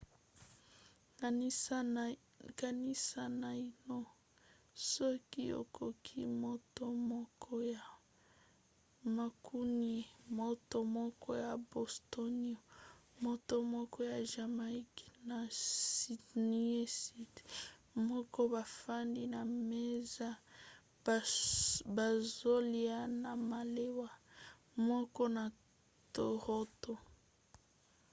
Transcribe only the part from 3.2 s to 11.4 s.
naino soki okoki moto moko ya mancunien moto moko